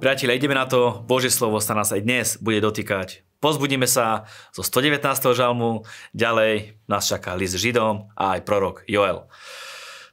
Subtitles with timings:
[0.00, 1.04] Priatelia, ideme na to.
[1.04, 3.20] Božie slovo sa nás aj dnes bude dotýkať.
[3.36, 4.96] Pozbudíme sa zo 119.
[5.36, 5.84] žalmu,
[6.16, 9.28] ďalej nás čaká list Židom a aj prorok Joel.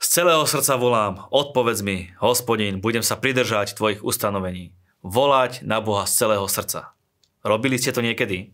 [0.04, 4.76] Z celého srdca volám, odpovedz mi, hospodin, budem sa pridržať tvojich ustanovení.
[5.08, 6.91] Volať na Boha z celého srdca.
[7.48, 8.52] Robili ste to niekedy?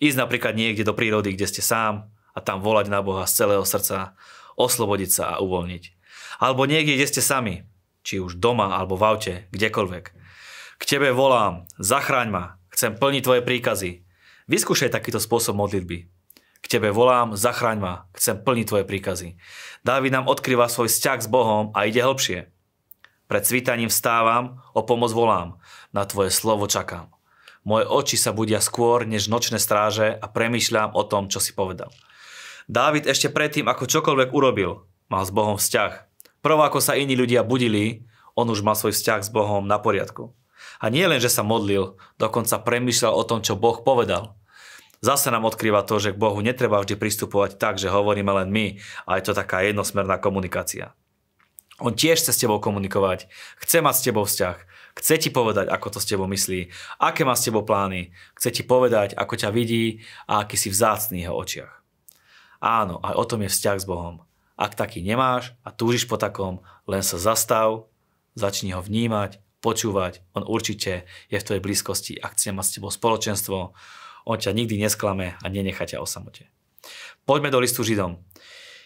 [0.00, 3.68] Ísť napríklad niekde do prírody, kde ste sám a tam volať na Boha z celého
[3.68, 4.16] srdca,
[4.56, 5.84] oslobodiť sa a uvoľniť.
[6.40, 7.68] Alebo niekde, kde ste sami,
[8.00, 10.23] či už doma alebo v aute, kdekoľvek.
[10.78, 13.90] K tebe volám, zachráň ma, chcem plniť tvoje príkazy.
[14.50, 16.10] Vyskúšaj takýto spôsob modlitby.
[16.64, 19.36] K tebe volám, zachráň ma, chcem plniť tvoje príkazy.
[19.86, 22.50] Dávid nám odkrýva svoj vzťah s Bohom a ide hlbšie.
[23.24, 25.60] Pred cvitaním vstávam, o pomoc volám,
[25.96, 27.08] na tvoje slovo čakám.
[27.64, 31.88] Moje oči sa budia skôr než nočné stráže a premýšľam o tom, čo si povedal.
[32.68, 35.92] Dávid ešte predtým, ako čokoľvek urobil, mal s Bohom vzťah.
[36.44, 38.04] Prvo ako sa iní ľudia budili,
[38.36, 40.36] on už mal svoj vzťah s Bohom na poriadku.
[40.82, 44.34] A nie len, že sa modlil, dokonca premýšľal o tom, čo Boh povedal.
[45.04, 48.66] Zase nám odkrýva to, že k Bohu netreba vždy pristupovať tak, že hovoríme len my
[49.04, 50.96] a je to taká jednosmerná komunikácia.
[51.82, 53.26] On tiež chce s tebou komunikovať,
[53.60, 54.56] chce mať s tebou vzťah,
[54.94, 56.70] chce ti povedať, ako to s tebou myslí,
[57.02, 61.26] aké má s tebou plány, chce ti povedať, ako ťa vidí a aký si vzácný
[61.26, 61.74] jeho očiach.
[62.64, 64.24] Áno, aj o tom je vzťah s Bohom.
[64.54, 67.90] Ak taký nemáš a túžiš po takom, len sa zastav,
[68.38, 70.20] začni ho vnímať, počúvať.
[70.36, 73.72] On určite je v tvojej blízkosti a chce mať s tebou spoločenstvo.
[74.28, 76.52] On ťa nikdy nesklame a nenechá ťa o samote.
[77.24, 78.20] Poďme do listu Židom.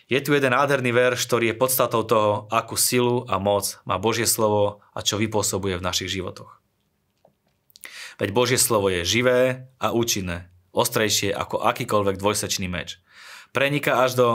[0.07, 4.25] Je tu jeden nádherný verš, ktorý je podstatou toho, akú silu a moc má Božie
[4.25, 6.63] slovo a čo vypôsobuje v našich životoch.
[8.17, 13.03] Veď Božie slovo je živé a účinné, ostrejšie ako akýkoľvek dvojsečný meč.
[13.53, 14.29] Preniká až do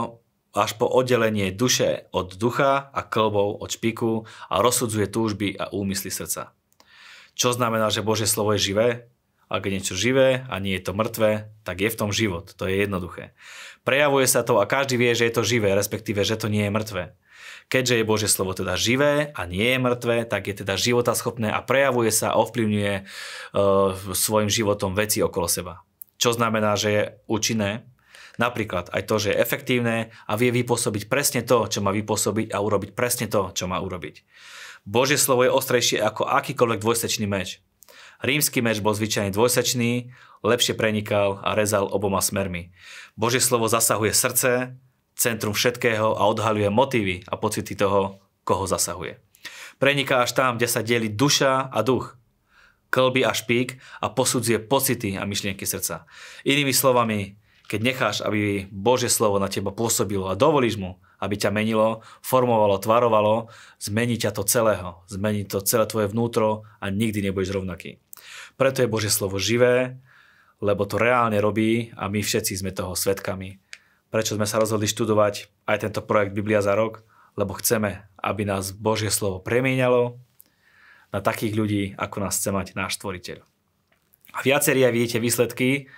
[0.54, 6.14] až po oddelenie duše od ducha a klbov od špiku a rozsudzuje túžby a úmysly
[6.14, 6.54] srdca.
[7.34, 8.88] Čo znamená, že Božie slovo je živé?
[9.50, 12.54] Ak je niečo živé a nie je to mŕtve, tak je v tom život.
[12.56, 13.34] To je jednoduché.
[13.82, 16.72] Prejavuje sa to a každý vie, že je to živé, respektíve, že to nie je
[16.72, 17.04] mŕtve.
[17.68, 21.64] Keďže je Božie slovo teda živé a nie je mŕtve, tak je teda životaschopné a
[21.64, 23.04] prejavuje sa a ovplyvňuje uh,
[24.12, 25.84] svojim životom veci okolo seba.
[26.20, 27.88] Čo znamená, že je účinné?
[28.34, 32.58] Napríklad aj to, že je efektívne a vie vypôsobiť presne to, čo má vypôsobiť a
[32.58, 34.26] urobiť presne to, čo má urobiť.
[34.84, 37.62] Božie slovo je ostrejšie ako akýkoľvek dvojsečný meč.
[38.20, 40.10] Rímsky meč bol zvyčajne dvojsečný,
[40.44, 42.74] lepšie prenikal a rezal oboma smermi.
[43.14, 44.76] Božie slovo zasahuje srdce,
[45.14, 49.22] centrum všetkého a odhaľuje motívy a pocity toho, koho zasahuje.
[49.78, 52.18] Preniká až tam, kde sa delí duša a duch,
[52.90, 56.06] klby a špík a posudzuje pocity a myšlienky srdca.
[56.46, 57.34] Inými slovami,
[57.64, 62.76] keď necháš, aby Božie slovo na teba pôsobilo a dovolíš mu, aby ťa menilo, formovalo,
[62.76, 63.48] tvarovalo,
[63.80, 65.00] zmení ťa to celého.
[65.08, 67.96] Zmení to celé tvoje vnútro a nikdy nebudeš rovnaký.
[68.60, 69.96] Preto je Božie slovo živé,
[70.60, 73.58] lebo to reálne robí a my všetci sme toho svetkami.
[74.12, 77.02] Prečo sme sa rozhodli študovať aj tento projekt Biblia za rok?
[77.34, 80.14] Lebo chceme, aby nás Božie slovo premieňalo
[81.10, 83.42] na takých ľudí, ako nás chce mať náš stvoriteľ.
[84.34, 85.90] A viacerí aj vidíte výsledky,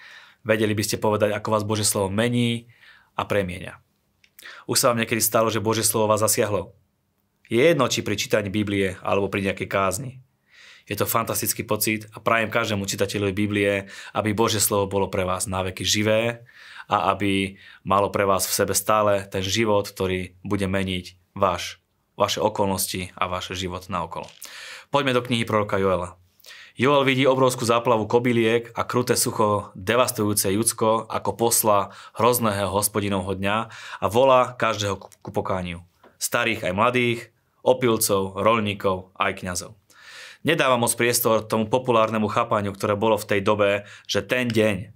[0.46, 2.70] Vedeli by ste povedať, ako vás Božie slovo mení
[3.18, 3.82] a premieňa.
[4.70, 6.70] Už sa vám niekedy stalo, že Božie slovo vás zasiahlo?
[7.50, 10.12] Je jedno, či pri čítaní Biblie alebo pri nejakej kázni.
[10.86, 15.50] Je to fantastický pocit a prajem každému čitateľovi Biblie, aby Božie slovo bolo pre vás
[15.50, 16.46] náveky živé
[16.86, 21.82] a aby malo pre vás v sebe stále ten život, ktorý bude meniť váš,
[22.14, 24.30] vaše okolnosti a váš život na okolo.
[24.94, 26.14] Poďme do knihy proroka Joela.
[26.76, 31.88] Joel vidí obrovskú záplavu kobyliek a kruté sucho devastujúce Judsko ako posla
[32.20, 33.56] hrozného hospodinovho dňa
[33.96, 35.80] a volá každého ku pokániu.
[36.20, 37.20] Starých aj mladých,
[37.64, 39.72] opilcov, rolníkov aj kňazov.
[40.44, 44.92] Nedáva moc priestor tomu populárnemu chápaniu, ktoré bolo v tej dobe, že ten deň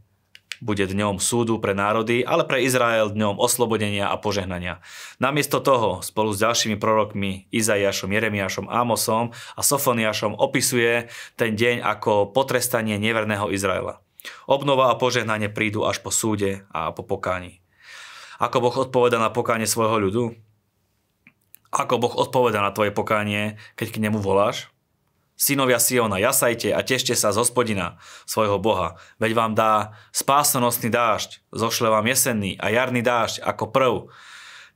[0.60, 4.84] bude dňom súdu pre národy, ale pre Izrael dňom oslobodenia a požehnania.
[5.16, 12.30] Namiesto toho spolu s ďalšími prorokmi Izaiášom, Jeremiášom, Amosom a Sofoniášom opisuje ten deň ako
[12.30, 14.04] potrestanie neverného Izraela.
[14.44, 17.64] Obnova a požehnanie prídu až po súde a po pokáni.
[18.40, 20.24] Ako Boh odpoveda na pokánie svojho ľudu?
[21.72, 24.72] Ako Boh odpoveda na tvoje pokánie, keď k nemu voláš?
[25.40, 27.96] Synovia Siona, jasajte a tešte sa z hospodina,
[28.28, 33.94] svojho Boha, veď vám dá spásonosný dážď, zošle vám jesenný a jarný dážď ako prv.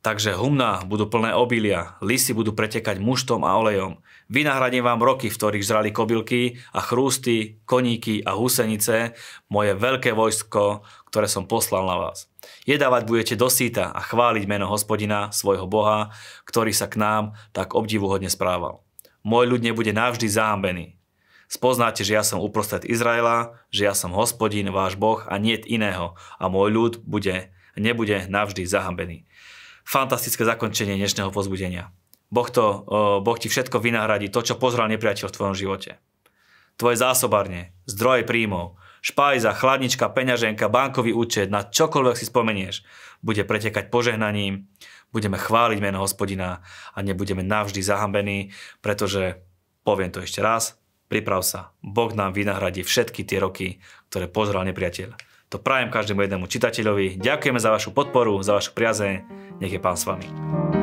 [0.01, 4.01] Takže humná budú plné obilia, lisy budú pretekať muštom a olejom.
[4.33, 9.13] Vynahradím vám roky, v ktorých žrali kobylky a chrústy, koníky a húsenice,
[9.53, 10.81] moje veľké vojsko,
[11.13, 12.25] ktoré som poslal na vás.
[12.65, 16.09] Jedávať budete do síta a chváliť meno hospodina, svojho Boha,
[16.49, 18.84] ktorý sa k nám tak obdivuhodne správal
[19.25, 21.01] môj ľud nebude navždy zahambený.
[21.49, 26.17] Spoznáte, že ja som uprostred Izraela, že ja som hospodín, váš Boh a niet iného
[26.41, 29.29] a môj ľud bude, nebude navždy zahambený.
[29.85, 31.93] Fantastické zakončenie dnešného pozbudenia.
[32.33, 32.89] Boh, to,
[33.21, 36.01] boh ti všetko vynahradí, to, čo pozrel nepriateľ v tvojom živote.
[36.75, 42.83] Tvoje zásobárne, zdroje príjmov, špajza, chladnička, peňaženka, bankový účet, na čokoľvek si spomenieš,
[43.23, 44.67] bude pretekať požehnaním,
[45.15, 48.51] budeme chváliť meno hospodina a nebudeme navždy zahambení,
[48.83, 49.39] pretože,
[49.87, 50.75] poviem to ešte raz,
[51.07, 53.79] priprav sa, Boh nám vynahradí všetky tie roky,
[54.11, 55.15] ktoré pozrel nepriateľ.
[55.55, 57.23] To prajem každému jednému čitateľovi.
[57.23, 59.15] Ďakujeme za vašu podporu, za vašu priazeň.
[59.63, 60.74] Nech je Pán s vami.